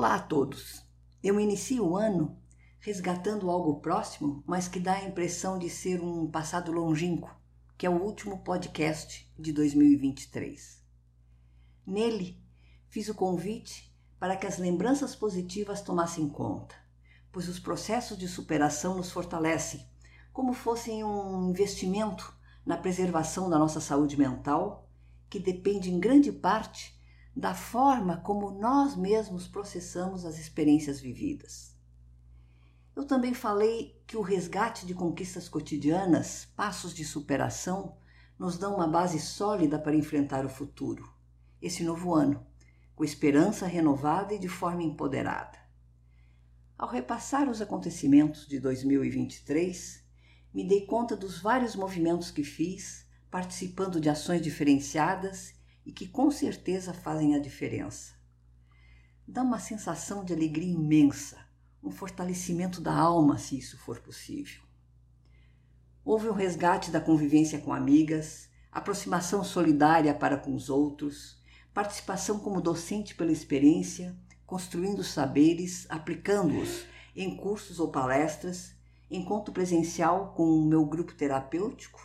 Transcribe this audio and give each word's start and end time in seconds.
Olá 0.00 0.14
a 0.14 0.18
todos! 0.18 0.82
Eu 1.22 1.38
inicio 1.38 1.86
o 1.86 1.94
ano 1.94 2.34
resgatando 2.78 3.50
algo 3.50 3.80
próximo, 3.80 4.42
mas 4.46 4.66
que 4.66 4.80
dá 4.80 4.94
a 4.94 5.04
impressão 5.04 5.58
de 5.58 5.68
ser 5.68 6.00
um 6.00 6.26
passado 6.26 6.72
longínquo, 6.72 7.30
que 7.76 7.84
é 7.84 7.90
o 7.90 8.02
último 8.02 8.38
podcast 8.38 9.30
de 9.38 9.52
2023. 9.52 10.82
Nele, 11.86 12.42
fiz 12.88 13.10
o 13.10 13.14
convite 13.14 13.94
para 14.18 14.38
que 14.38 14.46
as 14.46 14.56
lembranças 14.56 15.14
positivas 15.14 15.82
tomassem 15.82 16.26
conta, 16.30 16.74
pois 17.30 17.46
os 17.46 17.58
processos 17.58 18.16
de 18.16 18.26
superação 18.26 18.96
nos 18.96 19.10
fortalecem, 19.10 19.86
como 20.32 20.54
fossem 20.54 21.04
um 21.04 21.50
investimento 21.50 22.34
na 22.64 22.78
preservação 22.78 23.50
da 23.50 23.58
nossa 23.58 23.82
saúde 23.82 24.16
mental, 24.16 24.88
que 25.28 25.38
depende 25.38 25.90
em 25.90 26.00
grande 26.00 26.32
parte 26.32 26.98
da 27.40 27.54
forma 27.54 28.18
como 28.18 28.50
nós 28.50 28.94
mesmos 28.94 29.48
processamos 29.48 30.26
as 30.26 30.38
experiências 30.38 31.00
vividas. 31.00 31.74
Eu 32.94 33.06
também 33.06 33.32
falei 33.32 33.98
que 34.06 34.14
o 34.14 34.20
resgate 34.20 34.84
de 34.84 34.92
conquistas 34.92 35.48
cotidianas, 35.48 36.46
passos 36.54 36.92
de 36.92 37.02
superação, 37.02 37.96
nos 38.38 38.58
dão 38.58 38.74
uma 38.74 38.86
base 38.86 39.18
sólida 39.18 39.78
para 39.78 39.96
enfrentar 39.96 40.44
o 40.44 40.50
futuro, 40.50 41.10
esse 41.62 41.82
novo 41.82 42.14
ano, 42.14 42.46
com 42.94 43.04
esperança 43.04 43.66
renovada 43.66 44.34
e 44.34 44.38
de 44.38 44.48
forma 44.48 44.82
empoderada. 44.82 45.58
Ao 46.76 46.88
repassar 46.90 47.48
os 47.48 47.62
acontecimentos 47.62 48.46
de 48.46 48.60
2023, 48.60 50.04
me 50.52 50.68
dei 50.68 50.84
conta 50.84 51.16
dos 51.16 51.40
vários 51.40 51.74
movimentos 51.74 52.30
que 52.30 52.44
fiz, 52.44 53.06
participando 53.30 53.98
de 53.98 54.10
ações 54.10 54.42
diferenciadas 54.42 55.58
e 55.84 55.92
que 55.92 56.06
com 56.06 56.30
certeza 56.30 56.92
fazem 56.92 57.34
a 57.34 57.38
diferença. 57.38 58.14
Dá 59.26 59.42
uma 59.42 59.58
sensação 59.58 60.24
de 60.24 60.32
alegria 60.32 60.72
imensa, 60.72 61.38
um 61.82 61.90
fortalecimento 61.90 62.80
da 62.80 62.94
alma, 62.94 63.38
se 63.38 63.58
isso 63.58 63.78
for 63.78 64.00
possível. 64.00 64.62
Houve 66.04 66.28
um 66.28 66.32
resgate 66.32 66.90
da 66.90 67.00
convivência 67.00 67.58
com 67.58 67.72
amigas, 67.72 68.48
aproximação 68.72 69.44
solidária 69.44 70.14
para 70.14 70.36
com 70.36 70.54
os 70.54 70.68
outros, 70.68 71.40
participação 71.72 72.38
como 72.38 72.60
docente 72.60 73.14
pela 73.14 73.32
experiência, 73.32 74.16
construindo 74.46 75.04
saberes, 75.04 75.86
aplicando-os 75.88 76.84
em 77.14 77.36
cursos 77.36 77.78
ou 77.78 77.90
palestras, 77.90 78.74
encontro 79.10 79.52
presencial 79.52 80.32
com 80.34 80.44
o 80.44 80.64
meu 80.64 80.84
grupo 80.84 81.14
terapêutico 81.14 82.00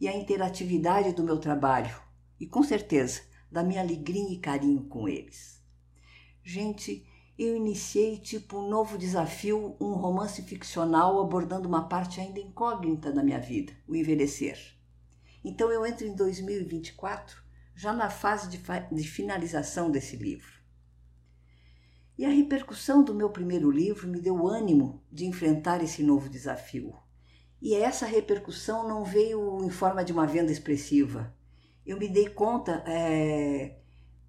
e 0.00 0.08
a 0.08 0.16
interatividade 0.16 1.12
do 1.12 1.24
meu 1.24 1.38
trabalho, 1.38 1.94
e 2.38 2.46
com 2.46 2.62
certeza 2.62 3.22
da 3.50 3.62
minha 3.62 3.80
alegria 3.80 4.32
e 4.32 4.38
carinho 4.38 4.84
com 4.84 5.08
eles. 5.08 5.62
Gente, 6.42 7.06
eu 7.38 7.56
iniciei 7.56 8.18
tipo 8.18 8.58
um 8.58 8.68
novo 8.68 8.98
desafio, 8.98 9.76
um 9.80 9.92
romance 9.92 10.42
ficcional 10.42 11.20
abordando 11.20 11.68
uma 11.68 11.88
parte 11.88 12.20
ainda 12.20 12.40
incógnita 12.40 13.12
da 13.12 13.22
minha 13.22 13.38
vida, 13.38 13.72
o 13.86 13.94
envelhecer. 13.94 14.58
Então 15.44 15.70
eu 15.70 15.86
entro 15.86 16.06
em 16.06 16.14
2024 16.14 17.42
já 17.74 17.92
na 17.92 18.10
fase 18.10 18.48
de, 18.48 18.60
de 18.90 19.08
finalização 19.08 19.88
desse 19.88 20.16
livro. 20.16 20.58
E 22.18 22.24
a 22.24 22.28
repercussão 22.28 23.04
do 23.04 23.14
meu 23.14 23.30
primeiro 23.30 23.70
livro 23.70 24.08
me 24.08 24.20
deu 24.20 24.48
ânimo 24.48 25.00
de 25.12 25.24
enfrentar 25.24 25.80
esse 25.80 26.02
novo 26.02 26.28
desafio. 26.28 26.96
E 27.62 27.74
essa 27.74 28.04
repercussão 28.04 28.88
não 28.88 29.04
veio 29.04 29.64
em 29.64 29.70
forma 29.70 30.04
de 30.04 30.12
uma 30.12 30.26
venda 30.26 30.50
expressiva, 30.50 31.32
eu 31.88 31.96
me 31.96 32.06
dei 32.06 32.28
conta 32.28 32.84
é, 32.86 33.78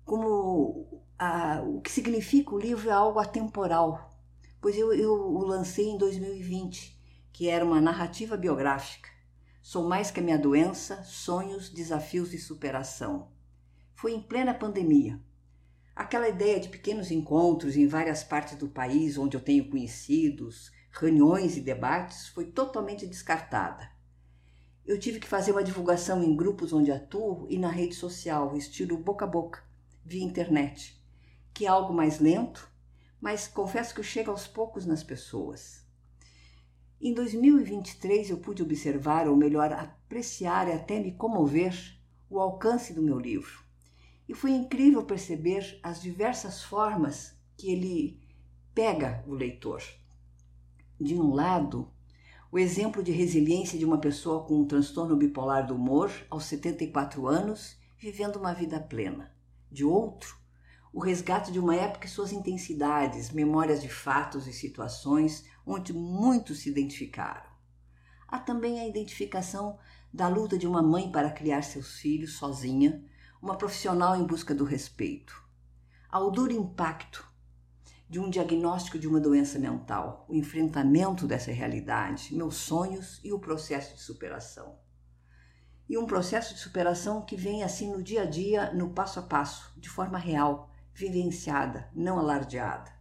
como 0.06 1.04
a, 1.20 1.62
o 1.62 1.82
que 1.82 1.92
significa 1.92 2.56
o 2.56 2.58
livro 2.58 2.90
é 2.90 2.94
algo 2.94 3.20
atemporal, 3.20 4.18
pois 4.62 4.78
eu, 4.78 4.94
eu 4.94 5.12
o 5.12 5.44
lancei 5.44 5.90
em 5.90 5.98
2020, 5.98 6.98
que 7.34 7.50
era 7.50 7.66
uma 7.66 7.82
narrativa 7.82 8.38
biográfica. 8.38 9.10
Sou 9.62 9.90
mais 9.90 10.10
que 10.10 10.22
a 10.22 10.24
minha 10.24 10.40
doença, 10.40 11.04
sonhos, 11.04 11.70
desafios 11.70 12.34
e 12.34 12.38
superação. 12.38 13.30
Foi 13.94 14.14
em 14.14 14.22
plena 14.22 14.54
pandemia. 14.54 15.20
Aquela 15.94 16.30
ideia 16.30 16.62
de 16.62 16.70
pequenos 16.70 17.12
encontros 17.12 17.76
em 17.76 17.86
várias 17.88 18.24
partes 18.24 18.56
do 18.56 18.70
país 18.70 19.18
onde 19.18 19.36
eu 19.36 19.42
tenho 19.42 19.70
conhecidos, 19.70 20.72
reuniões 20.92 21.58
e 21.58 21.62
debates 21.62 22.30
foi 22.30 22.46
totalmente 22.46 23.06
descartada 23.06 23.99
eu 24.90 25.00
tive 25.00 25.20
que 25.20 25.28
fazer 25.28 25.52
uma 25.52 25.64
divulgação 25.64 26.24
em 26.24 26.36
grupos 26.36 26.74
onde 26.74 26.92
atuo 26.92 27.46
e 27.48 27.60
na 27.60 27.70
rede 27.70 27.94
social, 27.94 28.58
estilo 28.58 28.98
boca 28.98 29.24
a 29.24 29.28
boca, 29.28 29.64
via 30.04 30.24
internet, 30.24 31.00
que 31.54 31.68
é 31.68 31.70
algo 31.70 31.94
mais 31.94 32.20
lento, 32.20 32.68
mas 33.22 33.48
confesso 33.48 33.94
que 33.94 34.02
chega 34.02 34.32
aos 34.32 34.48
poucos 34.48 34.88
nas 34.88 35.04
pessoas. 35.04 35.86
Em 37.00 37.14
2023 37.14 38.32
eu 38.32 38.40
pude 38.40 38.64
observar, 38.64 39.28
ou 39.28 39.36
melhor, 39.36 39.72
apreciar 39.72 40.68
e 40.68 40.72
até 40.72 41.00
me 41.00 41.12
comover, 41.12 41.96
o 42.28 42.40
alcance 42.40 42.92
do 42.92 43.04
meu 43.04 43.20
livro. 43.20 43.64
E 44.28 44.34
foi 44.34 44.50
incrível 44.50 45.04
perceber 45.06 45.80
as 45.84 46.02
diversas 46.02 46.64
formas 46.64 47.38
que 47.56 47.72
ele 47.72 48.20
pega 48.74 49.24
o 49.28 49.36
leitor. 49.36 49.84
De 51.00 51.14
um 51.14 51.32
lado, 51.32 51.92
o 52.52 52.58
exemplo 52.58 53.04
de 53.04 53.12
resiliência 53.12 53.78
de 53.78 53.86
uma 53.86 54.00
pessoa 54.00 54.44
com 54.44 54.62
um 54.62 54.66
transtorno 54.66 55.16
bipolar 55.16 55.68
do 55.68 55.76
humor 55.76 56.12
aos 56.32 56.46
74 56.46 57.28
anos, 57.28 57.78
vivendo 57.96 58.38
uma 58.38 58.54
vida 58.54 58.80
plena. 58.80 59.32
De 59.72 59.86
outro, 59.86 60.36
o 60.92 61.00
resgate 61.00 61.52
de 61.52 61.60
uma 61.60 61.76
época 61.76 62.08
e 62.08 62.10
suas 62.10 62.32
intensidades, 62.32 63.30
memórias 63.30 63.82
de 63.84 63.88
fatos 63.88 64.48
e 64.48 64.54
situações 64.54 65.46
onde 65.64 65.94
muitos 65.94 66.62
se 66.62 66.70
identificaram. 66.70 67.48
Há 68.28 68.40
também 68.40 68.80
a 68.80 68.88
identificação 68.88 69.78
da 70.12 70.28
luta 70.28 70.58
de 70.58 70.66
uma 70.66 70.82
mãe 70.82 71.12
para 71.12 71.30
criar 71.30 71.62
seus 71.62 72.00
filhos 72.00 72.34
sozinha, 72.34 73.04
uma 73.40 73.58
profissional 73.58 74.16
em 74.16 74.26
busca 74.26 74.56
do 74.56 74.64
respeito. 74.64 75.40
Ao 76.10 76.32
duro 76.32 76.52
impacto 76.52 77.29
de 78.10 78.20
um 78.20 78.28
diagnóstico 78.28 78.98
de 78.98 79.08
uma 79.08 79.20
doença 79.20 79.60
mental, 79.60 80.26
o 80.28 80.34
enfrentamento 80.34 81.28
dessa 81.28 81.52
realidade, 81.52 82.34
meus 82.34 82.56
sonhos 82.56 83.22
e 83.24 83.32
o 83.32 83.38
processo 83.38 83.94
de 83.94 84.02
superação. 84.02 84.80
E 85.88 85.96
um 85.96 86.08
processo 86.08 86.56
de 86.56 86.60
superação 86.60 87.22
que 87.22 87.36
vem 87.36 87.64
assim 87.64 87.92
no 87.92 88.02
dia 88.02 88.24
a 88.24 88.26
dia, 88.26 88.74
no 88.74 88.90
passo 88.90 89.20
a 89.20 89.22
passo, 89.22 89.72
de 89.78 89.88
forma 89.88 90.18
real, 90.18 90.72
vivenciada, 90.92 91.88
não 91.94 92.18
alardeada. 92.18 92.92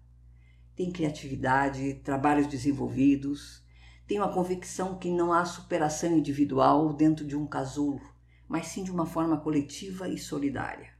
Tem 0.76 0.92
criatividade, 0.92 1.94
trabalhos 2.04 2.46
desenvolvidos, 2.46 3.64
tenho 4.06 4.22
a 4.22 4.32
convicção 4.32 4.98
que 4.98 5.10
não 5.10 5.32
há 5.32 5.44
superação 5.46 6.18
individual 6.18 6.92
dentro 6.92 7.26
de 7.26 7.34
um 7.34 7.46
casulo, 7.46 8.00
mas 8.46 8.66
sim 8.66 8.84
de 8.84 8.90
uma 8.90 9.06
forma 9.06 9.38
coletiva 9.38 10.06
e 10.06 10.18
solidária. 10.18 10.97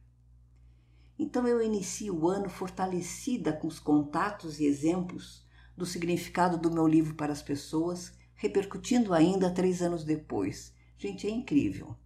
Então 1.19 1.47
eu 1.47 1.61
inicio 1.61 2.15
o 2.15 2.29
ano 2.29 2.49
fortalecida 2.49 3.53
com 3.53 3.67
os 3.67 3.81
contatos 3.81 4.61
e 4.61 4.67
exemplos 4.67 5.45
do 5.77 5.85
significado 5.85 6.57
do 6.57 6.71
meu 6.71 6.87
livro 6.87 7.15
para 7.15 7.33
as 7.33 7.43
pessoas, 7.43 8.13
repercutindo 8.35 9.13
ainda 9.13 9.51
três 9.51 9.83
anos 9.83 10.05
depois. 10.05 10.73
Gente, 10.97 11.27
é 11.27 11.31
incrível. 11.31 11.97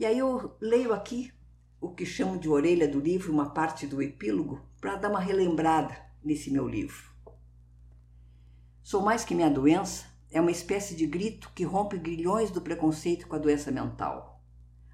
E 0.00 0.06
aí 0.06 0.18
eu 0.18 0.56
leio 0.60 0.92
aqui 0.92 1.32
o 1.80 1.90
que 1.90 2.06
chamo 2.06 2.38
de 2.38 2.48
orelha 2.48 2.88
do 2.88 2.98
livro, 2.98 3.32
uma 3.32 3.50
parte 3.50 3.86
do 3.86 4.02
epílogo, 4.02 4.60
para 4.80 4.96
dar 4.96 5.10
uma 5.10 5.20
relembrada 5.20 5.96
nesse 6.22 6.50
meu 6.50 6.66
livro. 6.66 7.08
Sou 8.82 9.02
mais 9.02 9.24
que 9.24 9.34
minha 9.34 9.50
doença 9.50 10.06
é 10.30 10.40
uma 10.40 10.50
espécie 10.50 10.94
de 10.94 11.06
grito 11.06 11.50
que 11.54 11.64
rompe 11.64 11.98
grilhões 11.98 12.50
do 12.50 12.60
preconceito 12.60 13.26
com 13.26 13.36
a 13.36 13.38
doença 13.38 13.70
mental. 13.70 14.37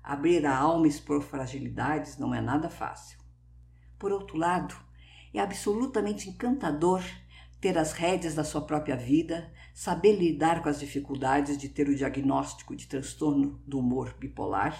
Abrir 0.06 0.44
a 0.44 0.54
alma 0.54 0.86
e 0.86 0.90
expor 0.90 1.22
fragilidades 1.22 2.18
não 2.18 2.34
é 2.34 2.38
nada 2.38 2.68
fácil. 2.68 3.18
Por 3.98 4.12
outro 4.12 4.36
lado, 4.36 4.76
é 5.32 5.40
absolutamente 5.40 6.28
encantador 6.28 7.02
ter 7.58 7.78
as 7.78 7.92
rédeas 7.92 8.34
da 8.34 8.44
sua 8.44 8.60
própria 8.60 8.98
vida, 8.98 9.50
saber 9.72 10.14
lidar 10.14 10.62
com 10.62 10.68
as 10.68 10.78
dificuldades 10.78 11.56
de 11.56 11.70
ter 11.70 11.88
o 11.88 11.94
diagnóstico 11.94 12.76
de 12.76 12.86
transtorno 12.86 13.62
do 13.66 13.78
humor 13.78 14.14
bipolar 14.20 14.78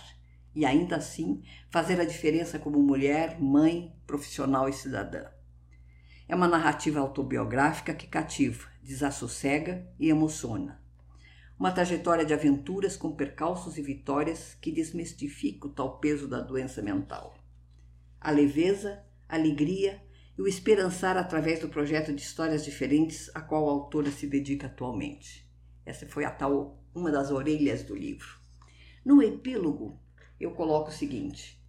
e 0.55 0.67
ainda 0.67 0.97
assim 0.97 1.43
fazer 1.71 1.99
a 1.99 2.05
diferença 2.05 2.59
como 2.59 2.79
mulher, 2.79 3.41
mãe, 3.41 3.97
profissional 4.07 4.69
e 4.69 4.75
cidadã. 4.75 5.25
É 6.29 6.35
uma 6.35 6.47
narrativa 6.47 7.01
autobiográfica 7.01 7.95
que 7.95 8.07
cativa, 8.07 8.69
desassossega 8.83 9.91
e 9.99 10.11
emociona 10.11 10.84
uma 11.59 11.71
trajetória 11.71 12.25
de 12.25 12.35
aventuras 12.35 12.97
com 12.97 13.15
percalços 13.15 13.79
e 13.79 13.83
vitórias 13.83 14.57
que 14.61 14.73
desmistifica 14.73 15.67
o 15.67 15.71
tal 15.71 15.99
peso 15.99 16.27
da 16.27 16.41
doença 16.41 16.83
mental. 16.83 17.35
A 18.21 18.31
leveza, 18.31 19.05
a 19.29 19.37
alegria 19.37 20.03
e 20.37 20.43
o 20.43 20.49
esperançar 20.49 21.17
através 21.17 21.61
do 21.61 21.69
projeto 21.69 22.13
de 22.13 22.21
histórias 22.21 22.65
diferentes 22.65 23.31
a 23.35 23.41
qual 23.41 23.69
a 23.69 23.73
autora 23.73 24.11
se 24.11 24.27
dedica 24.27 24.67
atualmente. 24.67 25.49
Essa 25.87 26.07
foi 26.07 26.25
a 26.25 26.31
tal 26.31 26.83
uma 26.95 27.11
das 27.11 27.31
orelhas 27.31 27.83
do 27.85 27.95
livro. 27.95 28.41
No 29.05 29.23
epílogo, 29.23 30.01
eu 30.41 30.53
coloco 30.53 30.89
o 30.89 30.93
seguinte: 30.93 31.63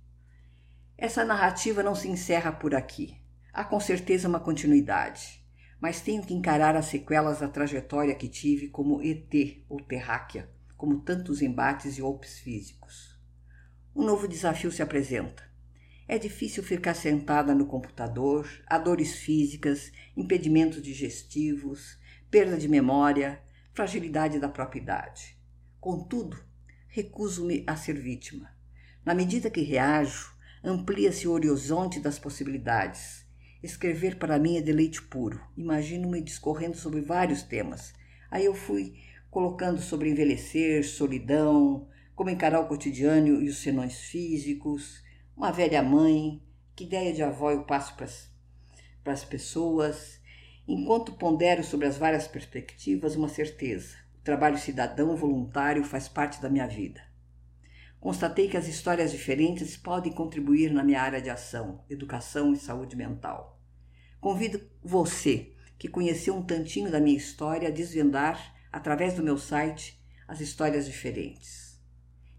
essa 0.97 1.23
narrativa 1.23 1.83
não 1.83 1.93
se 1.93 2.07
encerra 2.07 2.51
por 2.51 2.73
aqui. 2.73 3.21
Há 3.53 3.63
com 3.63 3.79
certeza 3.79 4.27
uma 4.27 4.39
continuidade, 4.39 5.44
mas 5.79 6.01
tenho 6.01 6.23
que 6.23 6.33
encarar 6.33 6.75
as 6.75 6.85
sequelas 6.85 7.39
da 7.39 7.47
trajetória 7.47 8.15
que 8.15 8.27
tive 8.27 8.67
como 8.69 9.01
ET 9.01 9.63
ou 9.69 9.79
terráquea, 9.81 10.49
como 10.77 11.01
tantos 11.01 11.41
embates 11.41 11.97
e 11.97 12.01
golpes 12.01 12.39
físicos. 12.39 13.19
Um 13.95 14.03
novo 14.03 14.27
desafio 14.27 14.71
se 14.71 14.81
apresenta. 14.81 15.43
É 16.07 16.19
difícil 16.19 16.63
ficar 16.63 16.93
sentada 16.93 17.55
no 17.55 17.65
computador, 17.65 18.47
há 18.67 18.77
dores 18.77 19.15
físicas, 19.15 19.91
impedimentos 20.15 20.81
digestivos, 20.81 21.97
perda 22.29 22.57
de 22.57 22.67
memória, 22.67 23.41
fragilidade 23.73 24.39
da 24.39 24.47
própria 24.47 24.81
idade. 24.81 25.37
Contudo, 25.79 26.37
recuso-me 26.87 27.63
a 27.65 27.75
ser 27.75 27.99
vítima. 27.99 28.55
Na 29.03 29.13
medida 29.13 29.49
que 29.49 29.61
reajo, 29.61 30.35
amplia-se 30.63 31.27
o 31.27 31.31
horizonte 31.31 31.99
das 31.99 32.19
possibilidades. 32.19 33.24
Escrever 33.65 34.17
para 34.19 34.37
mim 34.37 34.57
é 34.57 34.61
deleite 34.61 35.01
puro. 35.01 35.41
Imagino-me 35.57 36.21
discorrendo 36.21 36.77
sobre 36.77 37.01
vários 37.01 37.41
temas. 37.41 37.95
Aí 38.29 38.45
eu 38.45 38.53
fui 38.53 38.93
colocando 39.31 39.81
sobre 39.81 40.11
envelhecer, 40.11 40.87
solidão, 40.87 41.87
como 42.13 42.29
encarar 42.29 42.59
o 42.59 42.67
cotidiano 42.67 43.41
e 43.41 43.49
os 43.49 43.57
senões 43.57 44.01
físicos, 44.01 45.03
uma 45.35 45.51
velha 45.51 45.81
mãe, 45.81 46.43
que 46.75 46.83
ideia 46.83 47.11
de 47.11 47.23
avó 47.23 47.49
eu 47.49 47.63
passo 47.63 47.95
para 47.95 49.13
as 49.13 49.25
pessoas, 49.25 50.21
enquanto 50.67 51.13
pondero 51.13 51.63
sobre 51.63 51.87
as 51.87 51.97
várias 51.97 52.27
perspectivas 52.27 53.15
uma 53.15 53.27
certeza: 53.27 53.97
o 54.19 54.23
trabalho 54.23 54.59
cidadão 54.59 55.15
voluntário 55.15 55.83
faz 55.83 56.07
parte 56.07 56.39
da 56.39 56.51
minha 56.51 56.67
vida. 56.67 57.01
Constatei 57.99 58.47
que 58.47 58.57
as 58.57 58.67
histórias 58.67 59.11
diferentes 59.11 59.75
podem 59.75 60.13
contribuir 60.13 60.71
na 60.71 60.83
minha 60.83 61.01
área 61.01 61.19
de 61.19 61.31
ação, 61.31 61.83
educação 61.89 62.53
e 62.53 62.57
saúde 62.57 62.95
mental. 62.95 63.54
Convido 64.25 64.59
você, 64.83 65.53
que 65.77 65.87
conheceu 65.87 66.35
um 66.35 66.41
tantinho 66.41 66.89
da 66.89 66.99
minha 66.99 67.15
história, 67.15 67.67
a 67.67 67.71
desvendar, 67.71 68.55
através 68.71 69.13
do 69.13 69.21
meu 69.21 69.37
site, 69.37 70.03
as 70.27 70.41
histórias 70.41 70.87
diferentes. 70.87 71.79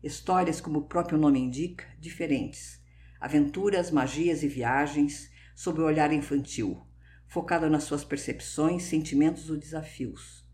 Histórias, 0.02 0.60
como 0.60 0.80
o 0.80 0.84
próprio 0.88 1.16
nome 1.16 1.38
indica, 1.38 1.84
diferentes. 2.00 2.82
Aventuras, 3.20 3.92
magias 3.92 4.42
e 4.42 4.48
viagens 4.48 5.30
sob 5.54 5.80
o 5.80 5.84
olhar 5.84 6.12
infantil, 6.12 6.84
focado 7.28 7.70
nas 7.70 7.84
suas 7.84 8.02
percepções, 8.02 8.82
sentimentos 8.82 9.48
ou 9.48 9.56
desafios, 9.56 10.44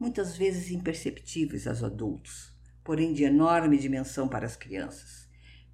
muitas 0.00 0.36
vezes 0.36 0.72
imperceptíveis 0.72 1.68
aos 1.68 1.84
adultos 1.84 2.52
porém 2.82 3.12
de 3.12 3.22
enorme 3.22 3.78
dimensão 3.78 4.26
para 4.26 4.46
as 4.46 4.56
crianças, 4.56 5.28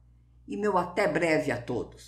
E 0.47 0.55
meu 0.57 0.77
até 0.77 1.07
breve 1.07 1.51
a 1.51 1.61
todos. 1.61 2.05